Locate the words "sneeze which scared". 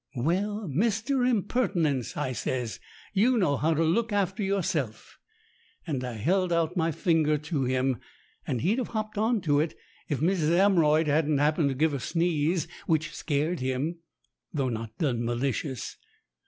11.99-13.59